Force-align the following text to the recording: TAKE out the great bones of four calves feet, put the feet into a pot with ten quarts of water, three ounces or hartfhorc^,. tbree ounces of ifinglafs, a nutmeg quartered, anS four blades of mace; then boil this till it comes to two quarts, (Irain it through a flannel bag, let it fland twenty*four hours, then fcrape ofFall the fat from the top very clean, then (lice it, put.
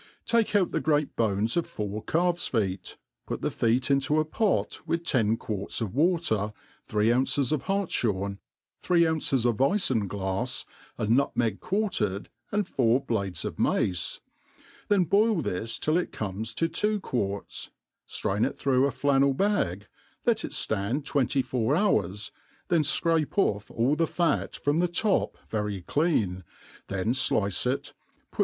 TAKE 0.25 0.55
out 0.55 0.71
the 0.71 0.79
great 0.81 1.15
bones 1.15 1.55
of 1.55 1.67
four 1.67 2.01
calves 2.03 2.47
feet, 2.47 2.97
put 3.27 3.43
the 3.43 3.51
feet 3.51 3.91
into 3.91 4.19
a 4.19 4.25
pot 4.25 4.81
with 4.87 5.03
ten 5.03 5.37
quarts 5.37 5.79
of 5.79 5.93
water, 5.93 6.53
three 6.87 7.13
ounces 7.13 7.53
or 7.53 7.59
hartfhorc^,. 7.59 8.39
tbree 8.81 9.07
ounces 9.07 9.45
of 9.45 9.57
ifinglafs, 9.57 10.65
a 10.97 11.05
nutmeg 11.05 11.59
quartered, 11.59 12.29
anS 12.51 12.67
four 12.67 12.99
blades 13.05 13.45
of 13.45 13.59
mace; 13.59 14.19
then 14.87 15.03
boil 15.03 15.39
this 15.43 15.77
till 15.77 15.97
it 15.97 16.11
comes 16.11 16.55
to 16.55 16.67
two 16.67 16.99
quarts, 16.99 17.69
(Irain 18.09 18.43
it 18.43 18.57
through 18.57 18.87
a 18.87 18.91
flannel 18.91 19.35
bag, 19.35 19.85
let 20.25 20.43
it 20.43 20.53
fland 20.53 21.05
twenty*four 21.05 21.75
hours, 21.75 22.31
then 22.69 22.81
fcrape 22.81 23.27
ofFall 23.35 23.95
the 23.95 24.07
fat 24.07 24.55
from 24.55 24.79
the 24.79 24.87
top 24.87 25.37
very 25.47 25.83
clean, 25.83 26.43
then 26.87 27.13
(lice 27.29 27.67
it, 27.67 27.93
put. 28.31 28.39